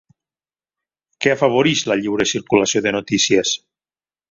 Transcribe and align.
Què 1.25 1.33
afavoreix 1.33 1.85
la 1.91 1.99
lliure 2.01 2.29
circulació 2.33 2.85
de 2.87 2.97
notícies? 2.99 3.55